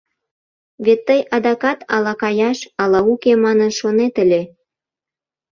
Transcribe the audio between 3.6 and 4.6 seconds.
шонет ыле.